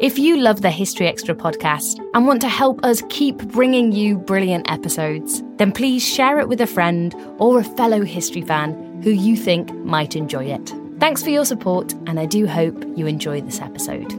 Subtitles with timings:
[0.00, 4.16] If you love the History Extra podcast and want to help us keep bringing you
[4.16, 9.10] brilliant episodes, then please share it with a friend or a fellow history fan who
[9.10, 10.72] you think might enjoy it.
[11.00, 14.14] Thanks for your support, and I do hope you enjoy this episode.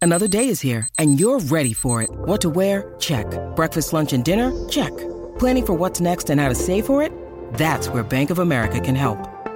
[0.00, 2.10] Another day is here, and you're ready for it.
[2.10, 2.92] What to wear?
[2.98, 3.26] Check.
[3.54, 4.50] Breakfast, lunch, and dinner?
[4.68, 4.90] Check.
[5.38, 7.12] Planning for what's next and how to save for it?
[7.54, 9.31] That's where Bank of America can help.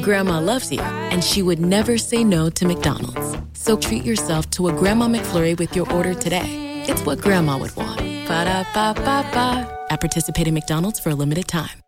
[0.00, 3.36] Grandma loves you, and she would never say no to McDonald's.
[3.52, 6.84] So treat yourself to a Grandma McFlurry with your order today.
[6.88, 8.00] It's what Grandma would want.
[8.00, 9.86] Ba-da-ba-ba-ba.
[9.90, 11.80] At participating McDonald's for a limited time.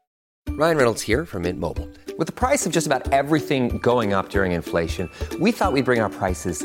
[0.50, 1.88] Ryan Reynolds here from Mint Mobile.
[2.16, 6.00] With the price of just about everything going up during inflation, we thought we'd bring
[6.00, 6.64] our prices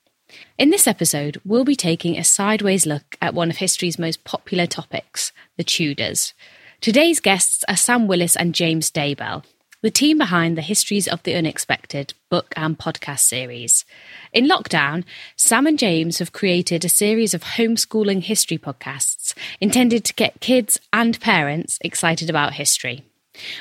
[0.61, 4.67] In this episode, we'll be taking a sideways look at one of history's most popular
[4.67, 6.35] topics, the Tudors.
[6.81, 9.43] Today's guests are Sam Willis and James Daybell,
[9.81, 13.85] the team behind the Histories of the Unexpected book and podcast series.
[14.33, 15.03] In lockdown,
[15.35, 20.79] Sam and James have created a series of homeschooling history podcasts intended to get kids
[20.93, 23.03] and parents excited about history.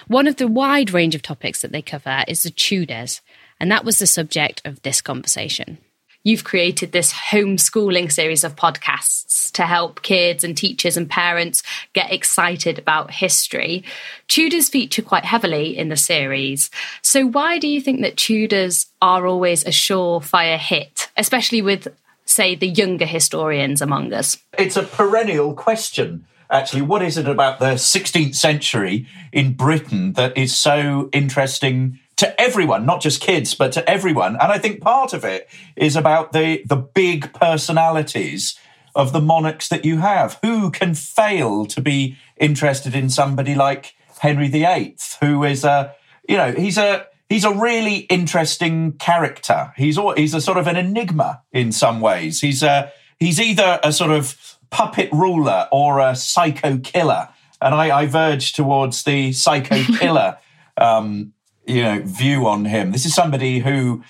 [0.07, 3.23] One of the wide range of topics that they cover is the Tudors,
[3.59, 5.79] and that was the subject of this conversation
[6.23, 12.13] you've created this homeschooling series of podcasts to help kids and teachers and parents get
[12.13, 13.85] excited about history.
[14.29, 16.71] Tudors feature quite heavily in the series.
[17.03, 21.89] So, why do you think that Tudors are always a surefire hit, especially with,
[22.25, 24.37] say, the younger historians among us?
[24.59, 26.27] It's a perennial question.
[26.51, 32.39] Actually, what is it about the 16th century in Britain that is so interesting to
[32.39, 34.37] everyone, not just kids, but to everyone.
[34.37, 38.59] And I think part of it is about the the big personalities
[38.95, 40.39] of the monarchs that you have.
[40.43, 45.95] Who can fail to be interested in somebody like Henry VIII, who is a
[46.29, 49.73] you know he's a he's a really interesting character.
[49.79, 52.43] He's he's a sort of an enigma in some ways.
[52.43, 57.31] He's a he's either a sort of puppet ruler or a psycho killer,
[57.63, 60.37] and I, I verge towards the psycho killer.
[60.77, 61.33] Um,
[61.67, 62.93] you know view on him.
[62.93, 64.03] This is somebody who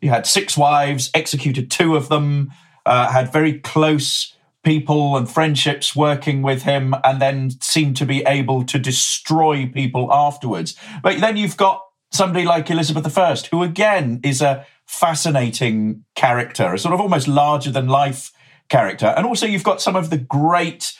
[0.00, 2.52] he had six wives, executed two of them,
[2.84, 8.22] uh, had very close people and friendships working with him, and then seemed to be
[8.24, 10.74] able to destroy people afterwards.
[11.02, 16.78] But then you've got somebody like Elizabeth I, who again is a fascinating character, a
[16.78, 18.32] sort of almost larger than life
[18.68, 19.06] character.
[19.06, 20.92] And also, you've got some of the great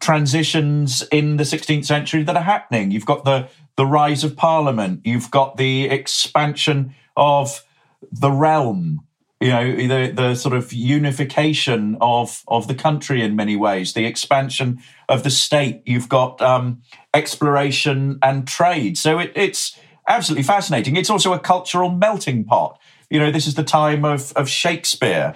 [0.00, 2.90] transitions in the 16th century that are happening.
[2.90, 3.48] You've got the
[3.80, 5.00] the rise of Parliament.
[5.04, 7.64] You've got the expansion of
[8.12, 9.06] the realm.
[9.40, 13.94] You know, the the sort of unification of of the country in many ways.
[13.94, 15.80] The expansion of the state.
[15.86, 16.82] You've got um,
[17.14, 18.98] exploration and trade.
[18.98, 20.96] So it, it's absolutely fascinating.
[20.96, 22.78] It's also a cultural melting pot.
[23.08, 25.32] You know, this is the time of of Shakespeare.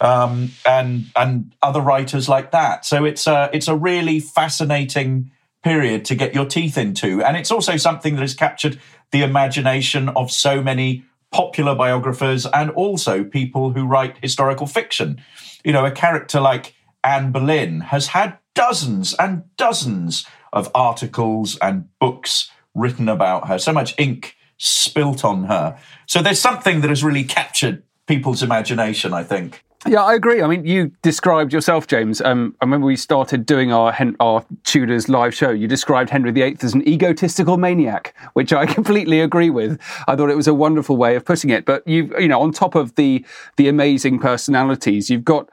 [0.00, 2.84] Um, and and other writers like that.
[2.84, 5.32] So it's a it's a really fascinating
[5.62, 7.22] period to get your teeth into.
[7.22, 12.70] And it's also something that has captured the imagination of so many popular biographers and
[12.70, 15.20] also people who write historical fiction.
[15.64, 16.74] You know, a character like
[17.04, 23.72] Anne Boleyn has had dozens and dozens of articles and books written about her, so
[23.72, 25.78] much ink spilt on her.
[26.06, 29.64] So there's something that has really captured people's imagination, I think.
[29.86, 30.42] Yeah, I agree.
[30.42, 32.20] I mean, you described yourself, James.
[32.20, 35.50] Um, I remember we started doing our our Tudors live show.
[35.50, 39.80] You described Henry VIII as an egotistical maniac, which I completely agree with.
[40.08, 41.64] I thought it was a wonderful way of putting it.
[41.64, 43.24] But you, you know, on top of the
[43.56, 45.48] the amazing personalities, you've got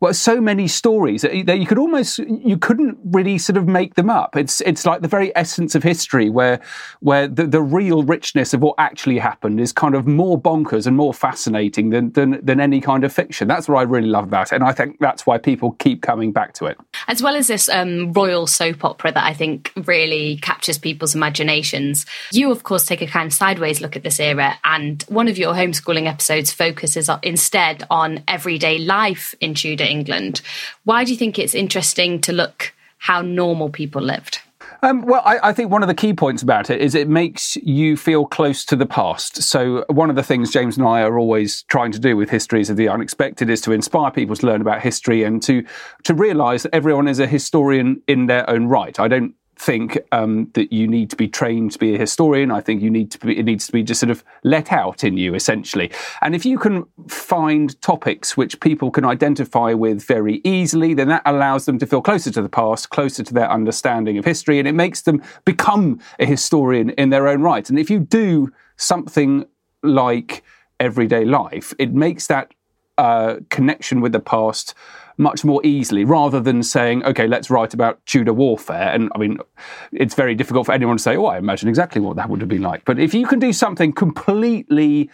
[0.00, 4.08] well, so many stories that you could almost you couldn't really sort of make them
[4.08, 4.36] up.
[4.36, 6.60] It's it's like the very essence of history, where
[7.00, 10.96] where the, the real richness of what actually happened is kind of more bonkers and
[10.96, 13.48] more fascinating than, than than any kind of fiction.
[13.48, 16.32] That's what I really love about it, and I think that's why people keep coming
[16.32, 16.78] back to it.
[17.08, 22.04] As well as this um, royal soap opera that I think really captures people's imaginations.
[22.30, 25.38] You, of course, take a kind of sideways look at this era, and one of
[25.38, 30.42] your homeschooling episodes focuses instead on everyday life in Tudor England.
[30.84, 34.40] Why do you think it's interesting to look how normal people lived?
[34.82, 37.56] Um, well, I, I, think one of the key points about it is it makes
[37.56, 39.42] you feel close to the past.
[39.42, 42.70] So, one of the things James and I are always trying to do with Histories
[42.70, 45.64] of the Unexpected is to inspire people to learn about history and to
[46.04, 48.98] to realise that everyone is a historian in their own right.
[49.00, 52.50] I don't think um, that you need to be trained to be a historian.
[52.50, 55.02] I think you need to be, it needs to be just sort of let out
[55.02, 55.90] in you, essentially.
[56.22, 61.22] And if you can find topics which people can identify with very easily, then that
[61.26, 64.68] allows them to feel closer to the past, closer to their understanding of history, and
[64.68, 67.68] it makes them become a historian in their own right.
[67.68, 69.44] And if you do something
[69.82, 70.44] like
[70.78, 72.54] everyday life, it makes that
[72.98, 74.74] uh, connection with the past
[75.18, 78.90] much more easily rather than saying, okay, let's write about Tudor warfare.
[78.92, 79.38] And I mean,
[79.92, 82.48] it's very difficult for anyone to say, oh, I imagine exactly what that would have
[82.48, 82.84] been like.
[82.84, 85.10] But if you can do something completely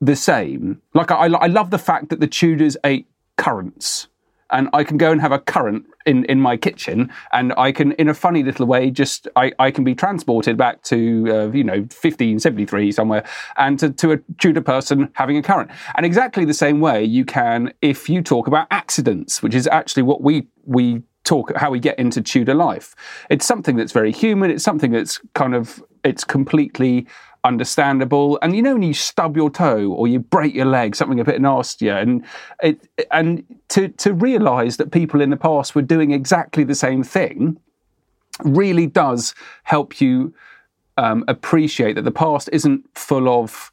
[0.00, 4.06] the same, like I, I love the fact that the Tudors ate currants
[4.50, 7.92] and I can go and have a currant in, in my kitchen, and I can,
[7.92, 10.96] in a funny little way, just I, I can be transported back to
[11.28, 13.24] uh, you know 1573 somewhere,
[13.56, 15.70] and to, to a Tudor person having a currant.
[15.96, 20.02] And exactly the same way you can if you talk about accidents, which is actually
[20.04, 22.94] what we we talk how we get into Tudor life.
[23.28, 24.50] It's something that's very human.
[24.50, 27.06] It's something that's kind of it's completely
[27.46, 28.38] understandable.
[28.42, 31.24] And you know when you stub your toe or you break your leg, something a
[31.24, 32.24] bit nastier, and
[32.62, 37.02] it and to to realise that people in the past were doing exactly the same
[37.02, 37.58] thing
[38.44, 40.34] really does help you
[40.98, 43.72] um, appreciate that the past isn't full of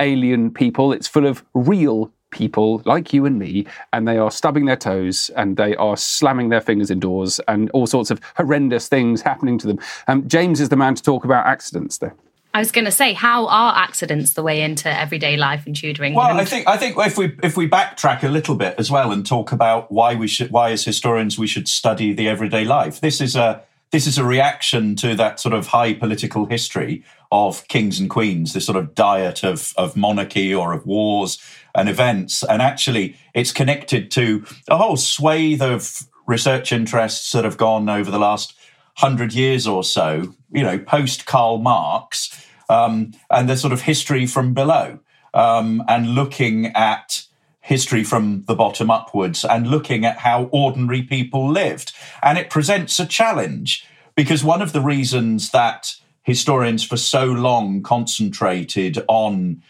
[0.00, 4.66] alien people; it's full of real people like you and me, and they are stubbing
[4.66, 9.22] their toes and they are slamming their fingers indoors and all sorts of horrendous things
[9.22, 9.78] happening to them.
[10.08, 12.14] Um, James is the man to talk about accidents there.
[12.54, 16.04] I was going to say, how are accidents the way into everyday life in Tudor
[16.04, 16.28] England?
[16.28, 19.12] Well, I think I think if we if we backtrack a little bit as well
[19.12, 23.00] and talk about why we should why as historians we should study the everyday life.
[23.00, 27.66] This is a this is a reaction to that sort of high political history of
[27.68, 31.38] kings and queens, this sort of diet of of monarchy or of wars
[31.74, 37.56] and events, and actually it's connected to a whole swathe of research interests that have
[37.56, 38.54] gone over the last
[38.98, 44.26] hundred years or so, you know, post Karl Marx, um, and the sort of history
[44.26, 44.98] from below,
[45.34, 47.22] um, and looking at
[47.60, 51.92] history from the bottom upwards and looking at how ordinary people lived.
[52.22, 53.86] And it presents a challenge
[54.16, 59.62] because one of the reasons that historians for so long concentrated on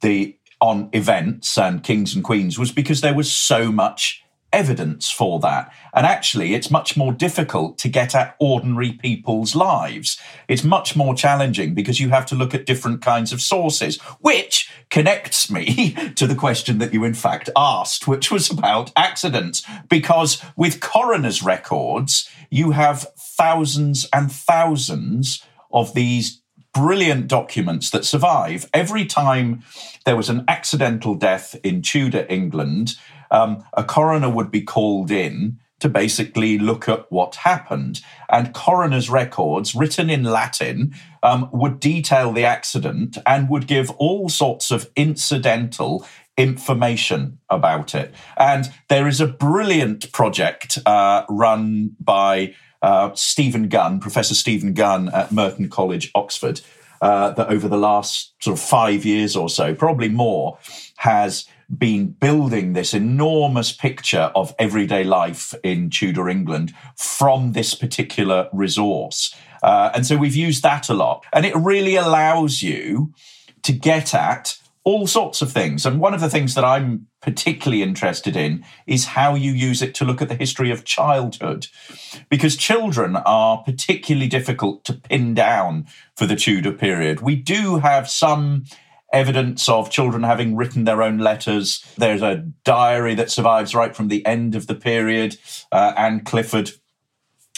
[0.00, 4.23] the on events and kings and queens was because there was so much
[4.54, 5.72] evidence for that.
[5.92, 10.18] And actually, it's much more difficult to get at ordinary people's lives.
[10.48, 14.70] It's much more challenging because you have to look at different kinds of sources, which
[14.90, 19.62] connects me to the question that you, in fact, asked, which was about accidents.
[19.88, 26.40] Because with coroner's records, you have thousands and thousands of these
[26.72, 28.68] brilliant documents that survive.
[28.74, 29.62] Every time
[30.04, 32.96] there was an accidental death in Tudor England,
[33.30, 38.00] um, a coroner would be called in to basically look at what happened.
[38.30, 44.28] And coroner's records, written in Latin, um, would detail the accident and would give all
[44.28, 48.14] sorts of incidental information about it.
[48.36, 55.08] And there is a brilliant project uh, run by uh, Stephen Gunn, Professor Stephen Gunn
[55.10, 56.60] at Merton College, Oxford,
[57.00, 60.58] uh, that over the last sort of five years or so, probably more,
[60.96, 61.46] has
[61.76, 69.34] been building this enormous picture of everyday life in Tudor England from this particular resource.
[69.62, 71.24] Uh, and so we've used that a lot.
[71.32, 73.14] And it really allows you
[73.62, 75.86] to get at all sorts of things.
[75.86, 79.94] And one of the things that I'm particularly interested in is how you use it
[79.94, 81.68] to look at the history of childhood.
[82.28, 87.22] Because children are particularly difficult to pin down for the Tudor period.
[87.22, 88.64] We do have some
[89.14, 91.84] evidence of children having written their own letters.
[91.96, 95.38] There's a diary that survives right from the end of the period.
[95.72, 96.72] Uh, Anne Clifford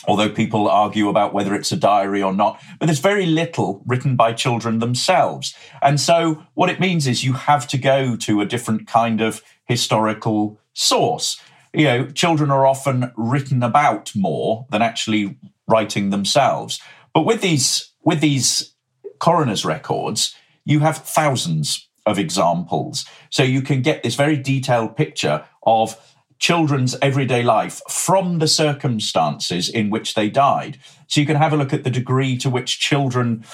[0.06, 2.60] although people argue about whether it's a diary or not.
[2.78, 5.54] But there's very little written by children themselves.
[5.82, 9.42] And so what it means is you have to go to a different kind of
[9.64, 11.40] historical source.
[11.72, 16.80] You know, children are often written about more than actually writing themselves.
[17.12, 18.74] But with these with these
[19.18, 20.34] coroner's records,
[20.66, 23.06] you have thousands of examples.
[23.30, 25.96] So you can get this very detailed picture of
[26.38, 30.78] children's everyday life from the circumstances in which they died.
[31.06, 33.44] So you can have a look at the degree to which children,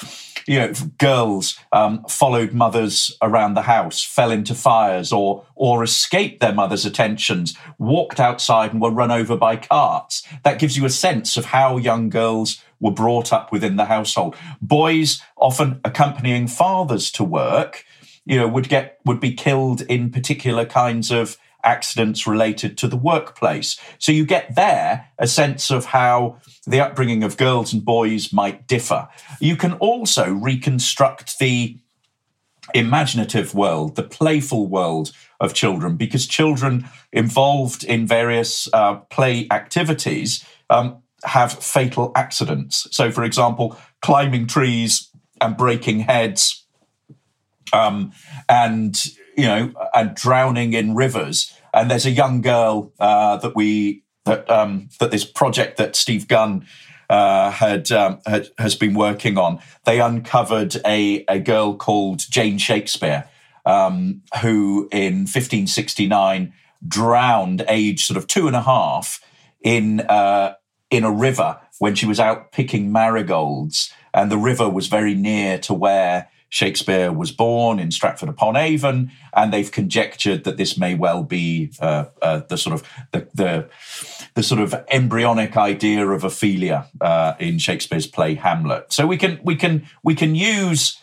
[0.46, 6.40] you know, girls um, followed mothers around the house, fell into fires, or or escaped
[6.40, 10.26] their mother's attentions, walked outside and were run over by carts.
[10.42, 14.36] That gives you a sense of how young girls were brought up within the household.
[14.60, 17.86] Boys often accompanying fathers to work,
[18.26, 22.96] you know, would get would be killed in particular kinds of accidents related to the
[22.96, 23.78] workplace.
[23.98, 28.66] So you get there a sense of how the upbringing of girls and boys might
[28.66, 29.08] differ.
[29.40, 31.78] You can also reconstruct the
[32.74, 40.44] imaginative world, the playful world of children, because children involved in various uh, play activities
[40.70, 42.86] um, have fatal accidents.
[42.90, 45.10] So, for example, climbing trees
[45.40, 46.64] and breaking heads.
[47.72, 48.12] Um,
[48.48, 49.02] and
[49.36, 51.52] you know, and drowning in rivers.
[51.72, 56.28] And there's a young girl uh, that we that um, that this project that Steve
[56.28, 56.66] Gunn
[57.08, 59.60] uh, had, um, had, has been working on.
[59.84, 63.28] They uncovered a a girl called Jane Shakespeare,
[63.64, 66.52] um, who in 1569
[66.86, 69.20] drowned, age sort of two and a half,
[69.62, 70.54] in uh,
[70.92, 75.58] in a river when she was out picking marigolds, and the river was very near
[75.58, 80.94] to where Shakespeare was born in Stratford upon Avon, and they've conjectured that this may
[80.94, 83.70] well be uh, uh, the sort of the, the,
[84.34, 88.92] the sort of embryonic idea of Ophelia uh, in Shakespeare's play Hamlet.
[88.92, 90.98] So we can we can we can use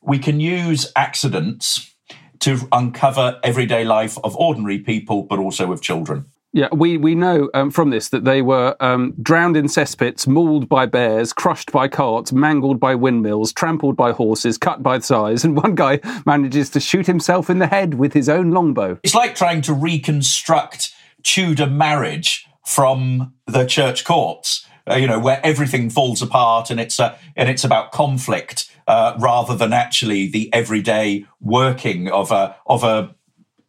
[0.00, 1.94] we can use accidents
[2.40, 6.26] to uncover everyday life of ordinary people, but also of children.
[6.54, 10.68] Yeah, we, we know um, from this that they were um, drowned in cesspits, mauled
[10.68, 15.56] by bears, crushed by carts, mangled by windmills, trampled by horses, cut by thighs, and
[15.62, 19.00] one guy manages to shoot himself in the head with his own longbow.
[19.02, 20.94] It's like trying to reconstruct
[21.24, 27.00] Tudor marriage from the church courts, uh, you know, where everything falls apart and it's,
[27.00, 32.84] uh, and it's about conflict uh, rather than actually the everyday working of a, of
[32.84, 33.12] a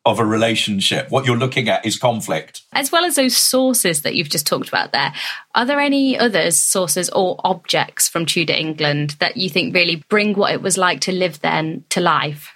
[0.05, 1.09] of a relationship.
[1.09, 2.61] What you're looking at is conflict.
[2.73, 5.13] As well as those sources that you've just talked about there,
[5.55, 10.33] are there any others, sources or objects from Tudor England that you think really bring
[10.33, 12.51] what it was like to live then to life?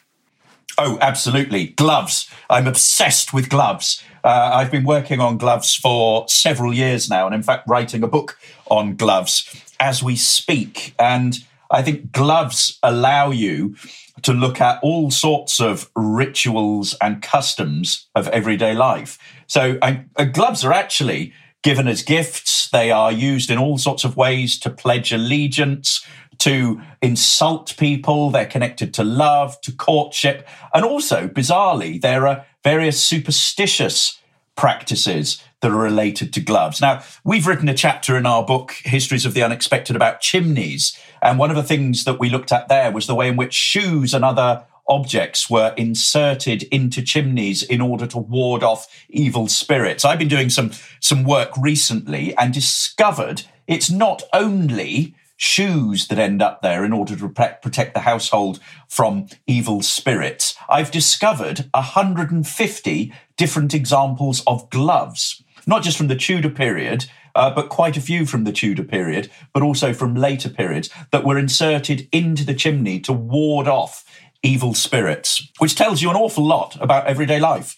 [0.77, 1.67] Oh, absolutely.
[1.67, 2.29] Gloves.
[2.49, 4.01] I'm obsessed with gloves.
[4.23, 8.07] Uh, I've been working on gloves for several years now, and in fact, writing a
[8.07, 8.37] book
[8.69, 10.93] on gloves as we speak.
[10.99, 11.39] And
[11.71, 13.75] I think gloves allow you
[14.23, 19.17] to look at all sorts of rituals and customs of everyday life.
[19.47, 21.33] So uh, gloves are actually
[21.63, 22.69] given as gifts.
[22.69, 26.05] They are used in all sorts of ways to pledge allegiance,
[26.39, 28.29] to insult people.
[28.29, 30.47] They're connected to love, to courtship.
[30.73, 34.19] And also, bizarrely, there are various superstitious
[34.55, 36.81] practices that are related to gloves.
[36.81, 40.97] Now, we've written a chapter in our book, Histories of the Unexpected, about chimneys.
[41.21, 43.53] And one of the things that we looked at there was the way in which
[43.53, 50.03] shoes and other objects were inserted into chimneys in order to ward off evil spirits.
[50.03, 56.41] I've been doing some, some work recently and discovered it's not only shoes that end
[56.41, 58.59] up there in order to protect the household
[58.89, 60.55] from evil spirits.
[60.67, 67.05] I've discovered 150 different examples of gloves not just from the Tudor period,
[67.39, 71.23] uh, but quite a few from the Tudor period, but also from later periods that
[71.23, 74.03] were inserted into the chimney to ward off
[74.43, 77.77] evil spirits, which tells you an awful lot about everyday life.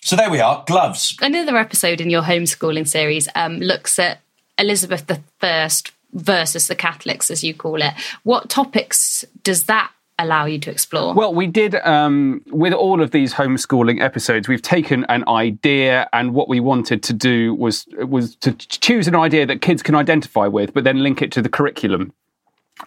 [0.00, 1.16] So there we are, gloves.
[1.20, 4.20] Another episode in your homeschooling series um, looks at
[4.58, 5.10] Elizabeth
[5.42, 5.70] I
[6.12, 7.94] versus the Catholics, as you call it.
[8.22, 11.14] What topics does that allow you to explore?
[11.14, 14.48] Well, we did um, with all of these homeschooling episodes.
[14.48, 19.14] We've taken an idea, and what we wanted to do was was to choose an
[19.14, 22.12] idea that kids can identify with, but then link it to the curriculum.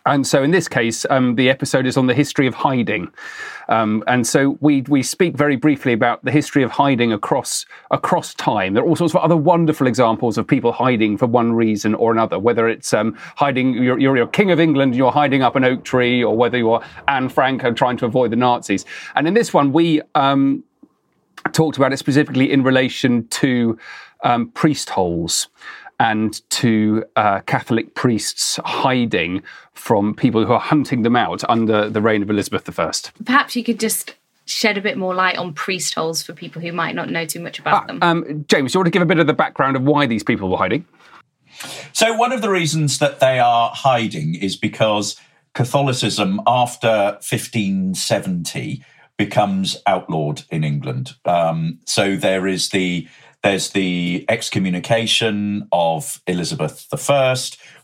[0.05, 3.11] And so, in this case, um, the episode is on the history of hiding,
[3.69, 8.33] um, and so we we speak very briefly about the history of hiding across across
[8.33, 8.73] time.
[8.73, 12.11] There are all sorts of other wonderful examples of people hiding for one reason or
[12.11, 12.39] another.
[12.39, 16.23] Whether it's um, hiding, you're, you're, king of England, you're hiding up an oak tree,
[16.23, 18.85] or whether you're Anne Frank and trying to avoid the Nazis.
[19.15, 20.63] And in this one, we um,
[21.51, 23.77] talked about it specifically in relation to
[24.23, 25.47] um, priest holes
[26.01, 29.43] and to uh, Catholic priests hiding
[29.73, 32.91] from people who are hunting them out under the reign of Elizabeth I.
[33.23, 34.15] Perhaps you could just
[34.45, 37.39] shed a bit more light on priest holes for people who might not know too
[37.39, 37.99] much about ah, them.
[38.01, 40.49] Um, James, you want to give a bit of the background of why these people
[40.49, 40.85] were hiding?
[41.93, 45.17] So, one of the reasons that they are hiding is because
[45.53, 48.83] Catholicism after 1570
[49.17, 51.11] becomes outlawed in England.
[51.25, 53.07] Um, so, there is the
[53.43, 57.35] there's the excommunication of Elizabeth I,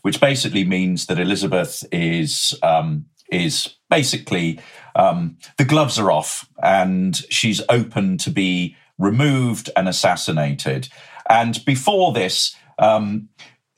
[0.02, 4.60] which basically means that Elizabeth is um, is basically
[4.94, 10.88] um, the gloves are off and she's open to be removed and assassinated.
[11.28, 13.28] And before this, um,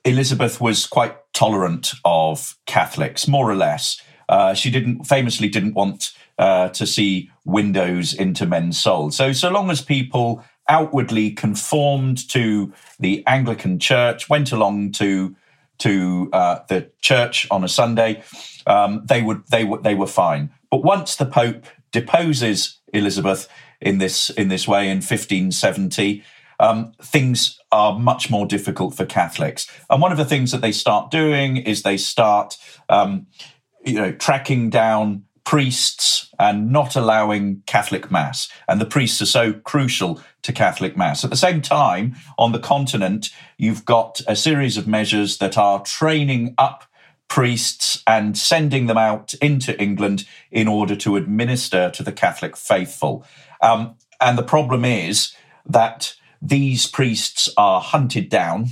[0.04, 4.00] Elizabeth was quite tolerant of Catholics, more or less.
[4.28, 9.16] Uh, she didn't famously didn't want uh, to see windows into men's souls.
[9.16, 15.36] So so long as people outwardly conformed to the Anglican Church, went along to
[15.78, 18.22] to uh, the church on a Sunday,
[18.66, 20.50] um, they would they were they were fine.
[20.70, 23.48] But once the Pope deposes Elizabeth
[23.80, 26.22] in this in this way in 1570,
[26.60, 29.70] um, things are much more difficult for Catholics.
[29.88, 32.56] And one of the things that they start doing is they start,
[32.88, 33.26] um,
[33.84, 38.48] you know, tracking down priests and not allowing Catholic Mass.
[38.68, 41.25] And the priests are so crucial to Catholic Mass.
[41.25, 45.82] At the same time, on the continent, you've got a series of measures that are
[45.82, 46.85] training up
[47.28, 53.25] priests and sending them out into England in order to administer to the Catholic faithful.
[53.62, 55.32] Um, and the problem is
[55.66, 58.68] that these priests are hunted down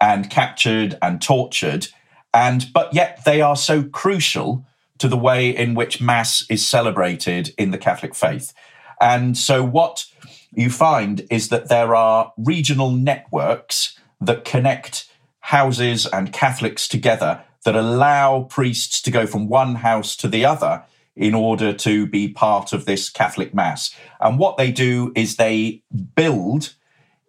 [0.00, 1.88] and captured and tortured
[2.32, 4.64] and but yet they are so crucial
[4.98, 8.52] to the way in which Mass is celebrated in the Catholic faith.
[9.00, 10.04] And so, what
[10.52, 15.08] you find is that there are regional networks that connect
[15.40, 20.84] houses and Catholics together that allow priests to go from one house to the other
[21.16, 23.94] in order to be part of this Catholic Mass.
[24.20, 25.82] And what they do is they
[26.14, 26.74] build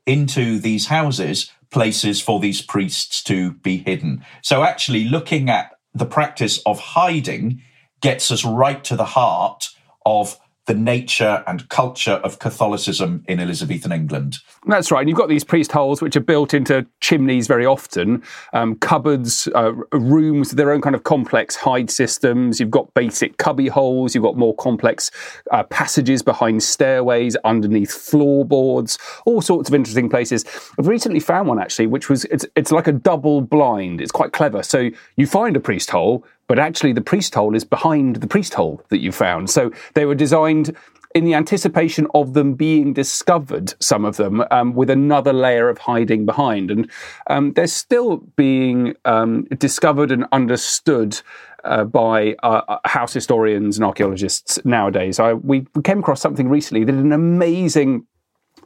[0.06, 4.24] into these houses places for these priests to be hidden.
[4.42, 7.62] So, actually, looking at the practice of hiding
[8.02, 9.70] gets us right to the heart
[10.06, 10.38] of
[10.72, 14.38] the nature and culture of Catholicism in Elizabethan England.
[14.68, 15.02] That's right.
[15.02, 19.50] And you've got these priest holes which are built into chimneys very often, um, cupboards,
[19.54, 22.62] uh, rooms, their own kind of complex hide systems.
[22.62, 24.16] You've got basic cubby holes.
[24.16, 25.12] You've got more complex
[25.52, 30.46] uh, passages behind stairways, underneath floorboards, all sorts of interesting places.
[30.80, 34.00] I've recently found one actually, which was it's it's like a double blind.
[34.00, 34.64] It's quite clever.
[34.64, 38.54] So you find a priest hole, but actually the priest hole is behind the priest
[38.54, 39.50] hole that you found.
[39.50, 40.76] So they were designed
[41.16, 45.78] in the anticipation of them being discovered, some of them, um, with another layer of
[45.78, 46.70] hiding behind.
[46.70, 46.92] And
[47.28, 51.22] um, they're still being um, discovered and understood
[51.64, 55.22] uh, by uh, uh house historians and archaeologists nowadays.
[55.22, 58.06] I, we came across something recently that an amazing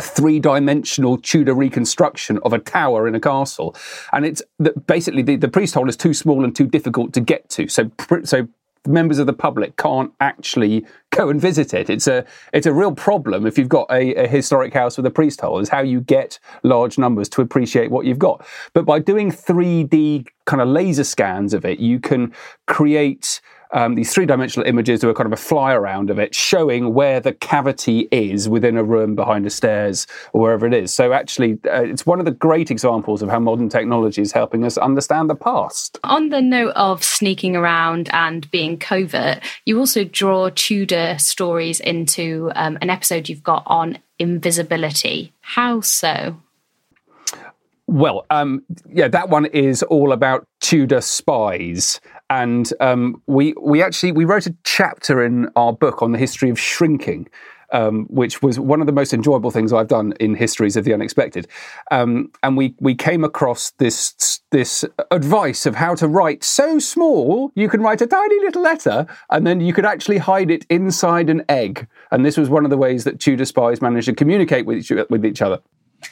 [0.02, 3.76] three dimensional Tudor reconstruction of a tower in a castle.
[4.12, 4.42] And it's
[4.88, 7.68] basically the, the priest hole is too small and too difficult to get to.
[7.68, 7.92] So,
[8.24, 8.48] so
[8.88, 11.90] members of the public can't actually go and visit it.
[11.90, 15.12] It's a it's a real problem if you've got a, a, historic house with a
[15.12, 15.60] priest hole.
[15.60, 18.46] Is how you get large numbers to appreciate what you've got.
[18.74, 22.34] But by doing 3D kind of laser scans of it, you can
[22.68, 26.34] create um, these three dimensional images do a kind of a fly around of it,
[26.36, 30.94] showing where the cavity is within a room, behind the stairs, or wherever it is.
[30.94, 34.64] So, actually, uh, it's one of the great examples of how modern technology is helping
[34.64, 36.00] us understand the past.
[36.04, 42.52] On the note of sneaking around and being covert, you also draw Tudor stories into
[42.56, 45.34] um, an episode you've got on invisibility.
[45.42, 46.38] How so?
[47.88, 54.12] Well, um, yeah, that one is all about Tudor spies, and um, we we actually
[54.12, 57.28] we wrote a chapter in our book on the history of shrinking,
[57.72, 60.94] um, which was one of the most enjoyable things I've done in histories of the
[60.94, 61.48] unexpected.
[61.92, 67.52] Um, and we we came across this this advice of how to write so small
[67.56, 71.30] you can write a tiny little letter, and then you could actually hide it inside
[71.30, 71.88] an egg.
[72.12, 74.92] And this was one of the ways that Tudor spies managed to communicate with each,
[75.10, 75.60] with each other.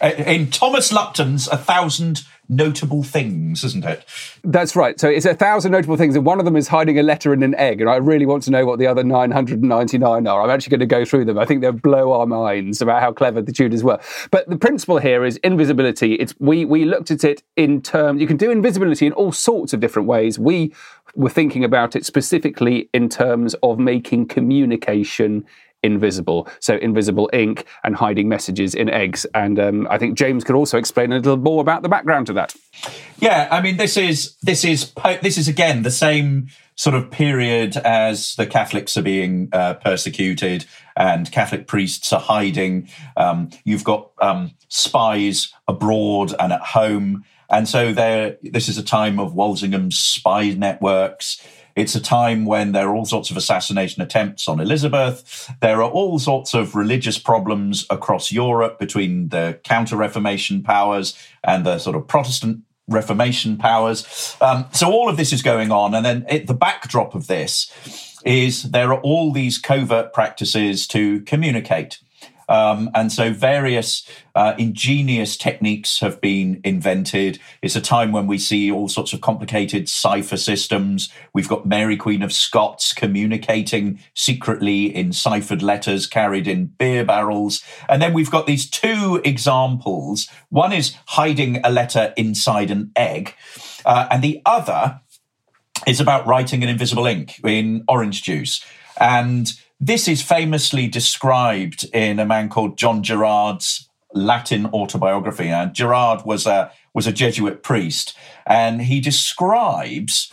[0.02, 4.06] Uh, In Thomas Lupton's A Thousand Notable Things, isn't it?
[4.44, 5.00] That's right.
[5.00, 7.42] So it's a thousand notable things, and one of them is hiding a letter in
[7.42, 7.80] an egg.
[7.80, 10.42] And I really want to know what the other 999 are.
[10.42, 11.40] I'm actually going to go through them.
[11.40, 14.00] I think they'll blow our minds about how clever the Tudors were.
[14.30, 16.16] But the principle here is invisibility.
[16.16, 18.20] It's we we looked at it in terms.
[18.20, 20.38] You can do invisibility in all sorts of different ways.
[20.38, 20.74] We
[21.16, 25.46] were thinking about it specifically in terms of making communication
[25.84, 26.48] invisible.
[26.60, 29.26] So invisible ink and hiding messages in eggs.
[29.36, 32.34] And um, I think James could also explain a little more about the background to
[32.34, 32.56] that.
[33.20, 34.92] Yeah, I mean, this is this is
[35.22, 40.66] this is again the same sort of period as the Catholics are being uh, persecuted
[40.96, 42.90] and Catholic priests are hiding.
[43.16, 48.38] Um, you've got um, spies abroad and at home, and so there.
[48.42, 51.42] This is a time of Walsingham's spy networks.
[51.76, 55.52] It's a time when there are all sorts of assassination attempts on Elizabeth.
[55.62, 61.66] There are all sorts of religious problems across Europe between the Counter Reformation powers and
[61.66, 64.36] the sort of Protestant Reformation powers.
[64.42, 65.96] Um, so all of this is going on.
[65.96, 67.72] And then it, the backdrop of this
[68.26, 72.00] is there are all these covert practices to communicate.
[72.50, 77.40] Um, and so various uh, ingenious techniques have been invented.
[77.62, 81.10] It's a time when we see all sorts of complicated cipher systems.
[81.34, 87.64] We've got Mary Queen of Scots communicating secretly in ciphered letters carried in beer barrels.
[87.88, 90.28] And then we've got these two examples.
[90.50, 93.36] One is hiding a letter inside an egg,
[93.86, 95.00] uh, and the other
[95.88, 98.66] is about writing an invisible ink in orange juice.
[99.00, 99.52] And
[99.86, 105.50] this is famously described in a man called John Gerard's Latin autobiography.
[105.50, 108.16] And Gerard was a was a Jesuit priest,
[108.46, 110.32] and he describes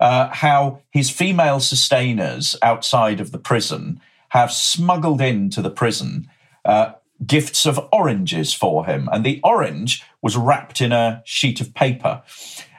[0.00, 6.28] uh, how his female sustainers outside of the prison have smuggled into the prison
[6.64, 6.92] uh,
[7.24, 12.22] gifts of oranges for him, and the orange was wrapped in a sheet of paper,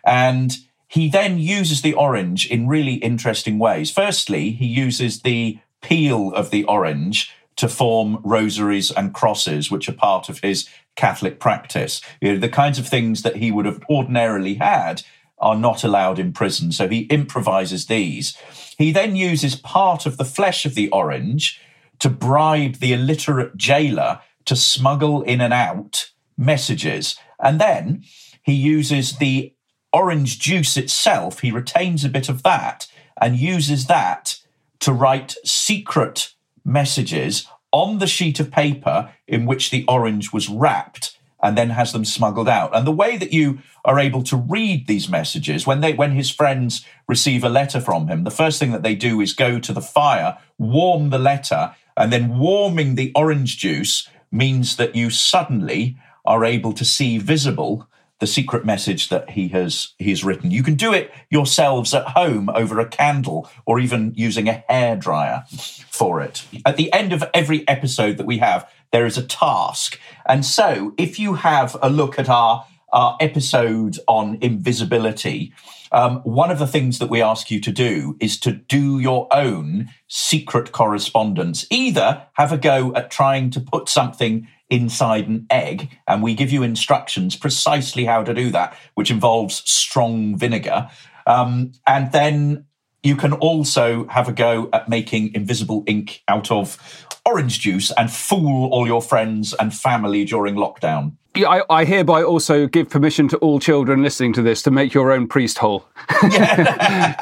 [0.05, 0.57] and
[0.88, 3.89] he then uses the orange in really interesting ways.
[3.89, 9.94] Firstly, he uses the peel of the orange to form rosaries and crosses, which are
[9.94, 12.02] part of his Catholic practice.
[12.22, 15.04] You know, the kinds of things that he would have ordinarily had
[15.39, 16.72] are not allowed in prison.
[16.72, 18.38] So he improvises these.
[18.78, 21.60] He then uses part of the flesh of the orange
[22.00, 27.15] to bribe the illiterate jailer to smuggle in and out messages.
[27.39, 28.04] And then
[28.44, 29.54] he uses the
[29.94, 32.88] orange juice itself, he retains a bit of that
[33.20, 34.38] and uses that
[34.82, 41.17] to write secret messages on the sheet of paper in which the orange was wrapped
[41.41, 42.76] and then has them smuggled out.
[42.76, 46.30] And the way that you are able to read these messages when they when his
[46.30, 49.74] friends receive a letter from him, the first thing that they do is go to
[49.74, 55.98] the fire, warm the letter, and then warming the orange juice means that you suddenly
[56.26, 57.88] are able to see visible
[58.21, 60.51] the secret message that he has he's written.
[60.51, 65.49] You can do it yourselves at home over a candle or even using a hairdryer
[65.89, 66.45] for it.
[66.63, 69.99] At the end of every episode that we have, there is a task.
[70.27, 75.53] And so if you have a look at our our episode on invisibility,
[75.91, 79.27] um, one of the things that we ask you to do is to do your
[79.31, 81.65] own secret correspondence.
[81.71, 86.51] Either have a go at trying to put something inside an egg, and we give
[86.51, 90.89] you instructions precisely how to do that, which involves strong vinegar.
[91.27, 92.65] Um, and then
[93.03, 98.12] you can also have a go at making invisible ink out of orange juice and
[98.12, 101.13] fool all your friends and family during lockdown.
[101.36, 104.93] Yeah, I, I hereby also give permission to all children listening to this to make
[104.93, 105.88] your own priest hole.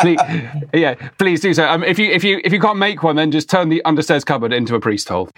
[0.01, 0.19] please,
[0.73, 1.67] yeah, please do so.
[1.67, 4.25] Um, if you if you if you can't make one, then just turn the understairs
[4.25, 5.29] cupboard into a priest hole.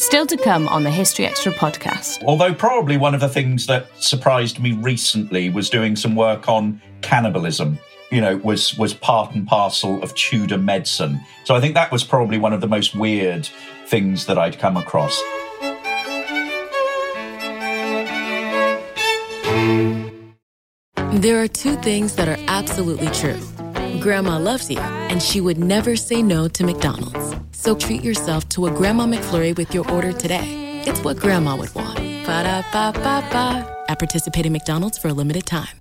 [0.00, 2.24] Still to come on the History Extra podcast.
[2.24, 6.80] Although, probably one of the things that surprised me recently was doing some work on
[7.02, 7.78] cannibalism.
[8.10, 11.20] You know, was was part and parcel of Tudor medicine.
[11.44, 13.46] So I think that was probably one of the most weird
[13.88, 15.20] things that I'd come across.
[21.20, 23.38] There are two things that are absolutely true.
[24.00, 27.29] Grandma loves you, and she would never say no to McDonald's.
[27.60, 30.48] So treat yourself to a Grandma McFlurry with your order today.
[30.86, 31.98] It's what Grandma would want.
[32.24, 33.46] Ba da ba ba ba.
[33.86, 35.78] At participating McDonald's for a limited time.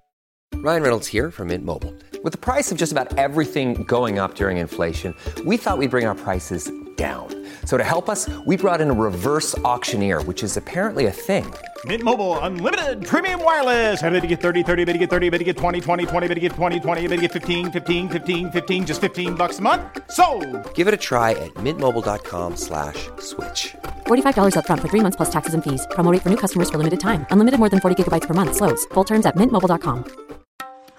[0.55, 1.95] Ryan Reynolds here from Mint Mobile.
[2.21, 5.15] With the price of just about everything going up during inflation,
[5.45, 7.27] we thought we'd bring our prices down.
[7.63, 11.45] So to help us, we brought in a reverse auctioneer, which is apparently a thing.
[11.85, 14.03] Mint Mobile unlimited premium wireless.
[14.03, 16.27] Ready to get 30, 30, bit to get 30, bit to get 20, 20, 20,
[16.27, 19.59] bit to get 20, 20, bit to get 15, 15, 15, 15 just 15 bucks
[19.59, 19.81] a month.
[20.12, 20.25] So,
[20.73, 23.62] Give it a try at mintmobile.com slash switch.
[24.07, 25.88] $45 upfront for three months plus taxes and fees.
[25.91, 27.25] Promo rate for new customers for limited time.
[27.31, 28.57] Unlimited more than 40 gigabytes per month.
[28.59, 28.83] Slows.
[28.93, 30.03] Full terms at mintmobile.com.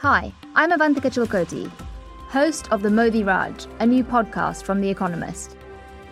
[0.00, 1.68] Hi, I'm Avantika Chilkoti,
[2.32, 5.59] host of The Modi Raj, a new podcast from The Economist.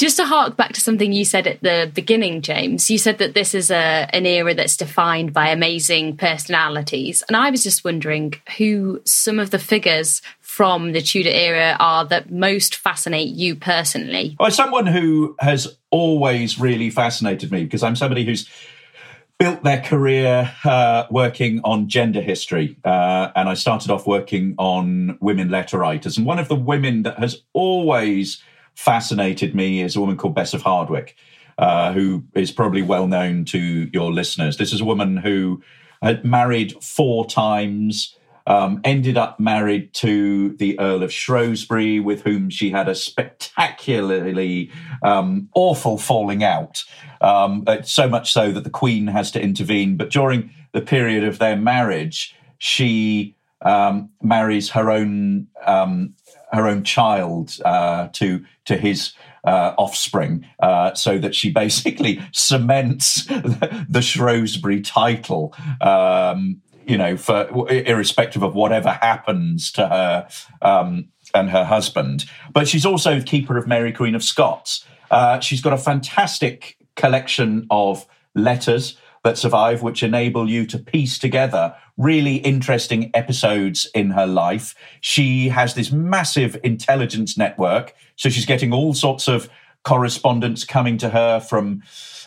[0.00, 3.34] Just to hark back to something you said at the beginning, James, you said that
[3.34, 7.22] this is a, an era that's defined by amazing personalities.
[7.28, 12.06] And I was just wondering who some of the figures from the Tudor era are
[12.06, 14.38] that most fascinate you personally.
[14.40, 18.48] Well, someone who has always really fascinated me because I'm somebody who's
[19.38, 22.78] built their career uh, working on gender history.
[22.86, 26.16] Uh, and I started off working on women letter writers.
[26.16, 28.42] And one of the women that has always
[28.80, 31.14] fascinated me is a woman called Bess of Hardwick,
[31.58, 34.56] uh, who is probably well known to your listeners.
[34.56, 35.62] This is a woman who
[36.00, 38.16] had married four times.
[38.46, 44.72] Um, ended up married to the Earl of Shrewsbury, with whom she had a spectacularly
[45.02, 46.82] um, awful falling out.
[47.20, 49.98] Um, so much so that the Queen has to intervene.
[49.98, 56.14] But during the period of their marriage, she um, marries her own um,
[56.52, 59.12] her own child uh, to to his
[59.44, 65.54] uh, offspring, uh, so that she basically cements the Shrewsbury title.
[65.80, 70.28] Um, you know, for irrespective of whatever happens to her
[70.60, 72.24] um, and her husband.
[72.52, 74.84] But she's also keeper of Mary Queen of Scots.
[75.08, 81.18] Uh, she's got a fantastic collection of letters that survive, which enable you to piece
[81.18, 84.74] together really interesting episodes in her life.
[85.00, 87.94] She has this massive intelligence network.
[88.16, 89.50] So she's getting all sorts of
[89.84, 91.82] correspondence coming to her from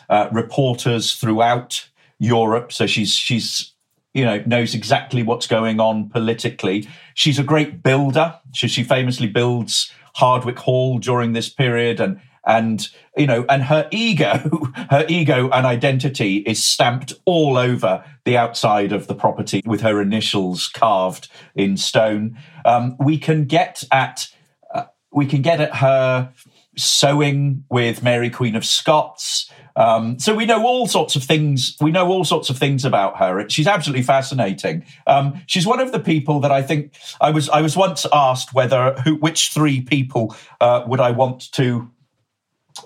[0.08, 2.72] uh, reporters throughout Europe.
[2.72, 3.72] So she's, she's,
[4.12, 6.88] you know, knows exactly what's going on politically.
[7.14, 8.38] She's a great builder.
[8.52, 13.88] So she famously builds Hardwick Hall during this period and and you know and her
[13.90, 14.38] ego
[14.90, 20.00] her ego and identity is stamped all over the outside of the property with her
[20.00, 24.28] initials carved in stone um, we can get at
[24.74, 26.32] uh, we can get at her
[26.76, 31.76] sewing with mary queen of scots um, so we know all sorts of things.
[31.80, 33.48] We know all sorts of things about her.
[33.48, 34.84] She's absolutely fascinating.
[35.06, 37.48] Um, she's one of the people that I think I was.
[37.48, 41.90] I was once asked whether who, which three people uh, would I want to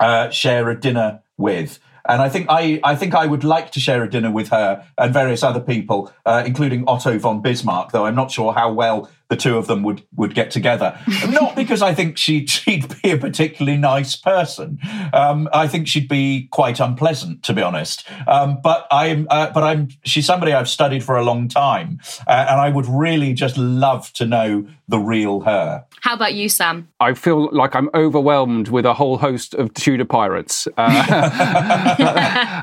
[0.01, 1.79] uh, share a dinner with.
[2.09, 4.87] And I think I, I think I would like to share a dinner with her
[4.97, 7.93] and various other people, uh, including Otto von Bismarck.
[7.93, 10.99] Though I'm not sure how well the two of them would would get together.
[11.29, 14.79] not because I think she'd she'd be a particularly nice person.
[15.13, 18.09] Um, I think she'd be quite unpleasant, to be honest.
[18.27, 22.47] Um, but I'm uh, but I'm she's somebody I've studied for a long time, uh,
[22.49, 25.85] and I would really just love to know the real her.
[26.01, 26.89] How about you, Sam?
[27.01, 30.67] I feel like I'm overwhelmed with a whole host of Tudor pirates.
[30.77, 32.63] Uh,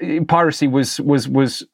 [0.28, 1.64] piracy was was was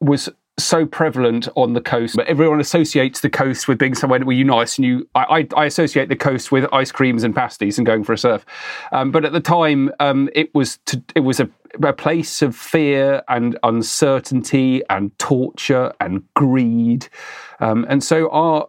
[0.00, 2.16] was so prevalent on the coast.
[2.16, 5.08] But everyone associates the coast with being somewhere where you nice, and you.
[5.14, 8.44] I, I, associate the coast with ice creams and pasties and going for a surf.
[8.92, 11.48] Um, but at the time, um, it was to, it was a,
[11.82, 17.08] a place of fear and uncertainty and torture and greed,
[17.60, 18.68] um, and so our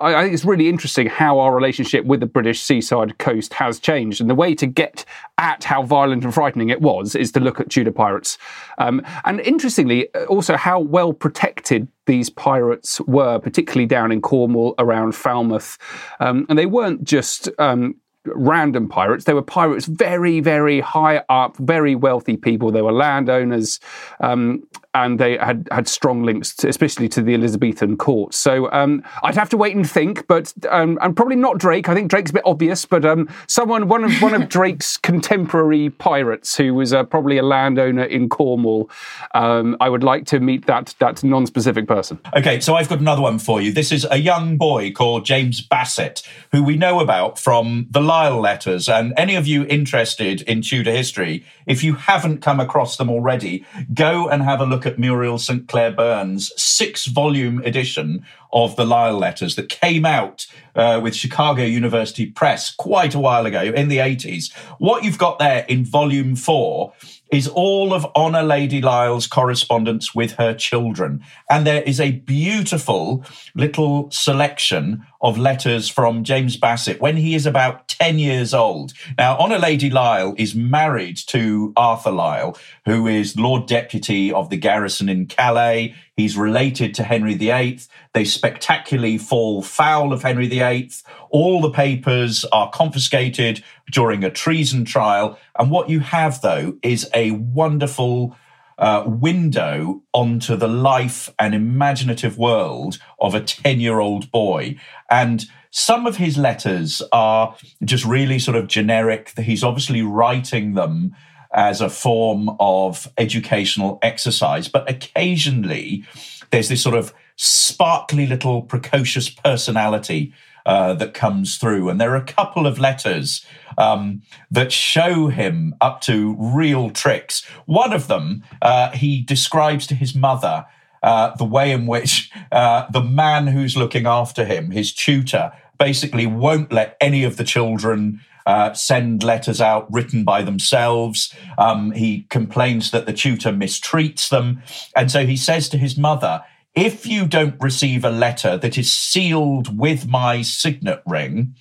[0.00, 4.20] I, think it's really interesting how our relationship with the British seaside coast has changed.
[4.20, 5.04] And the way to get
[5.38, 8.38] at how violent and frightening it was is to look at Tudor pirates.
[8.78, 15.14] Um, and interestingly, also how well protected these pirates were, particularly down in Cornwall around
[15.14, 15.78] Falmouth.
[16.20, 17.96] Um, and they weren't just um,
[18.34, 19.24] random pirates.
[19.24, 22.70] They were pirates very, very high up, very wealthy people.
[22.70, 23.80] They were landowners,
[24.20, 24.62] um,
[24.94, 28.34] and they had had strong links, to, especially to the Elizabethan court.
[28.34, 31.88] So um, I'd have to wait and think, but um, and probably not Drake.
[31.88, 35.90] I think Drake's a bit obvious, but um, someone one of one of Drake's contemporary
[35.90, 38.90] pirates who was uh, probably a landowner in Cornwall.
[39.34, 42.18] Um, I would like to meet that that non-specific person.
[42.36, 43.72] Okay, so I've got another one for you.
[43.72, 48.17] This is a young boy called James Bassett, who we know about from the last
[48.26, 48.88] Letters.
[48.88, 53.64] And any of you interested in Tudor history, if you haven't come across them already,
[53.94, 55.68] go and have a look at Muriel St.
[55.68, 61.62] Clare Byrne's six volume edition of the Lisle letters that came out uh, with Chicago
[61.62, 64.52] University Press quite a while ago in the 80s.
[64.78, 66.92] What you've got there in volume four
[67.30, 71.22] is all of Honor Lady Lisle's correspondence with her children.
[71.50, 77.44] And there is a beautiful little selection of letters from James Bassett when he is
[77.44, 78.92] about 10 years old.
[79.18, 82.56] Now, Honor Lady Lisle is married to Arthur Lisle,
[82.86, 85.94] who is Lord Deputy of the garrison in Calais.
[86.18, 87.78] He's related to Henry VIII.
[88.12, 90.90] They spectacularly fall foul of Henry VIII.
[91.30, 95.38] All the papers are confiscated during a treason trial.
[95.56, 98.36] And what you have, though, is a wonderful
[98.78, 104.74] uh, window onto the life and imaginative world of a 10 year old boy.
[105.08, 109.38] And some of his letters are just really sort of generic.
[109.38, 111.14] He's obviously writing them
[111.52, 116.04] as a form of educational exercise, but occasionally
[116.50, 120.32] there's this sort of sparkly little precocious personality
[120.66, 121.88] uh, that comes through.
[121.88, 123.46] And there are a couple of letters
[123.78, 127.46] um, that show him up to real tricks.
[127.64, 130.66] One of them, uh, he describes to his mother
[131.02, 136.26] uh, the way in which uh, the man who's looking after him, his tutor, basically
[136.26, 141.34] won't let any of the children uh, send letters out written by themselves.
[141.58, 144.62] Um, he complains that the tutor mistreats them.
[144.96, 146.42] And so he says to his mother,
[146.74, 151.54] if you don't receive a letter that is sealed with my signet ring,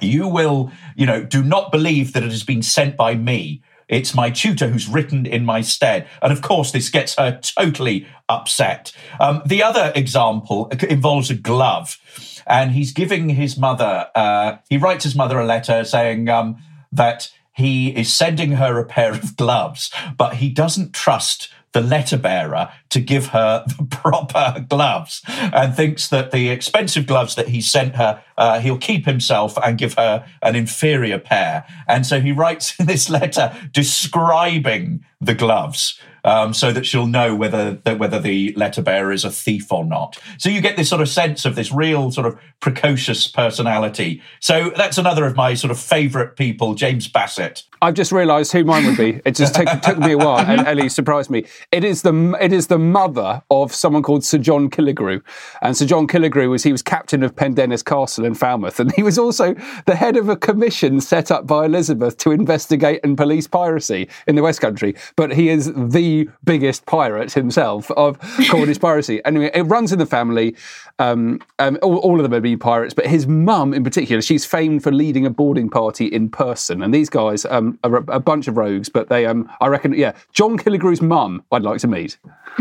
[0.00, 3.62] you will, you know, do not believe that it has been sent by me.
[3.88, 6.08] It's my tutor who's written in my stead.
[6.22, 8.92] And of course, this gets her totally upset.
[9.20, 11.98] Um, the other example involves a glove.
[12.46, 16.56] And he's giving his mother, uh, he writes his mother a letter saying um,
[16.90, 22.16] that he is sending her a pair of gloves, but he doesn't trust the letter
[22.16, 27.60] bearer to give her the proper gloves and thinks that the expensive gloves that he
[27.60, 31.66] sent her, uh, he'll keep himself and give her an inferior pair.
[31.88, 37.74] And so he writes this letter describing the gloves um, so that she'll know whether
[37.84, 40.18] the, whether the letter bearer is a thief or not.
[40.38, 44.22] So you get this sort of sense of this real sort of precocious personality.
[44.40, 47.64] So that's another of my sort of favourite people, James Bassett.
[47.82, 49.20] I've just realised who mine would be.
[49.24, 51.44] It just took, took me a while, and Ellie surprised me.
[51.72, 55.20] It is the it is the mother of someone called Sir John Killigrew,
[55.62, 59.02] and Sir John Killigrew was he was captain of Pendennis Castle in Falmouth, and he
[59.02, 59.56] was also
[59.86, 64.36] the head of a commission set up by Elizabeth to investigate and police piracy in
[64.36, 64.94] the West Country.
[65.16, 66.11] But he is the
[66.44, 68.18] biggest pirate himself of
[68.50, 69.24] Cornish piracy.
[69.24, 70.56] Anyway, it runs in the family.
[70.98, 74.44] Um, um, all, all, of them have been pirates, but his mum in particular, she's
[74.44, 76.82] famed for leading a boarding party in person.
[76.82, 79.94] And these guys um, are a, a bunch of rogues, but they, um, I reckon,
[79.94, 82.18] yeah, John Killigrew's mum, I'd like to meet.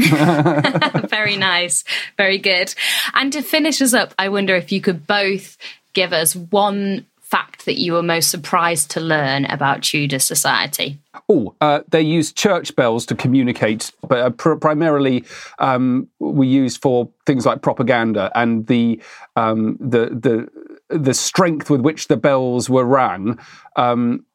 [1.10, 1.84] Very nice.
[2.18, 2.74] Very good.
[3.14, 5.58] And to finish us up, I wonder if you could both
[5.94, 11.00] give us one fact that you were most surprised to learn about Tudor society?
[11.30, 15.24] Oh, uh, they used church bells to communicate, but uh, pr- primarily
[15.58, 19.02] um, we used for things like propaganda and the
[19.38, 23.40] um, the the the strength with which the bells were rang
[23.78, 24.26] um,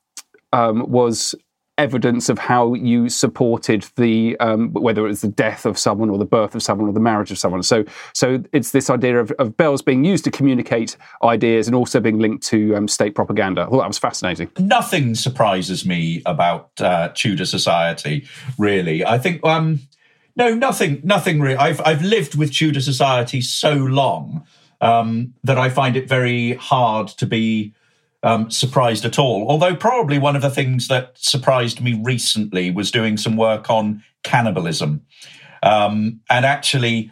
[0.55, 1.35] um was
[1.79, 6.19] evidence of how you supported the um, whether it was the death of someone or
[6.19, 7.63] the birth of someone or the marriage of someone.
[7.63, 7.85] So
[8.15, 12.19] so it's this idea of, of bells being used to communicate ideas and also being
[12.19, 13.63] linked to um, state propaganda.
[13.63, 14.51] I thought that was fascinating.
[14.59, 18.27] Nothing surprises me about uh, Tudor society,
[18.59, 19.05] really.
[19.05, 19.45] I think.
[19.45, 19.81] Um,
[20.35, 21.01] no, nothing.
[21.03, 21.57] Nothing really.
[21.57, 24.47] I've I've lived with Tudor society so long
[24.81, 27.75] um, that I find it very hard to be
[28.27, 29.49] um, surprised at all.
[29.49, 34.03] Although, probably one of the things that surprised me recently was doing some work on
[34.25, 35.03] cannibalism
[35.63, 37.11] um, and actually,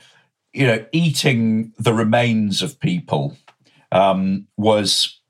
[0.53, 3.37] you know, eating the remains of people
[3.92, 5.20] um, was.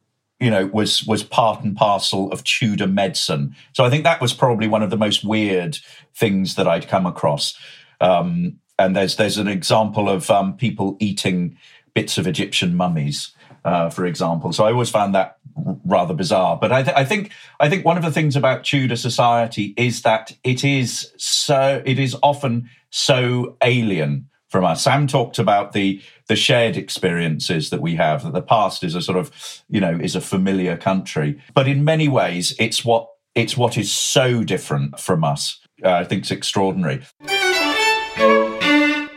[0.40, 3.54] You know, was was part and parcel of Tudor medicine.
[3.72, 5.78] So I think that was probably one of the most weird
[6.14, 7.56] things that I'd come across.
[8.00, 11.56] Um, and there's there's an example of um, people eating
[11.94, 13.30] bits of Egyptian mummies,
[13.64, 14.52] uh, for example.
[14.52, 15.38] So I always found that
[15.84, 16.56] rather bizarre.
[16.56, 20.02] But I, th- I, think I think one of the things about Tudor society is
[20.02, 24.84] that it is so it is often so alien from us.
[24.84, 28.22] Sam talked about the the shared experiences that we have.
[28.22, 29.30] That the past is a sort of
[29.68, 33.92] you know is a familiar country, but in many ways it's what it's what is
[33.92, 35.60] so different from us.
[35.84, 37.02] Uh, I think it's extraordinary.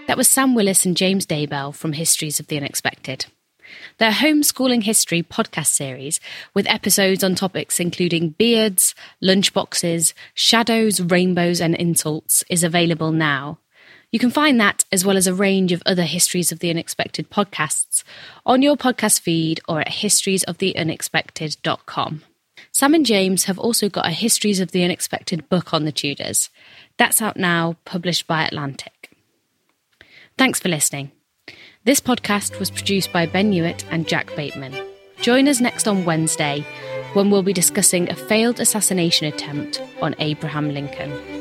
[0.07, 3.27] That was Sam Willis and James Daybell from Histories of the Unexpected.
[3.97, 6.19] Their homeschooling history podcast series,
[6.53, 13.59] with episodes on topics including beards, lunchboxes, shadows, rainbows, and insults, is available now.
[14.11, 17.29] You can find that, as well as a range of other Histories of the Unexpected
[17.29, 18.03] podcasts,
[18.45, 22.23] on your podcast feed or at historiesoftheunexpected.com.
[22.71, 26.49] Sam and James have also got a Histories of the Unexpected book on the Tudors.
[26.97, 29.11] That's out now, published by Atlantic.
[30.37, 31.11] Thanks for listening.
[31.87, 34.75] This podcast was produced by Ben Hewitt and Jack Bateman.
[35.21, 36.65] Join us next on Wednesday
[37.13, 41.36] when we'll be discussing a failed assassination attempt on Abraham Lincoln.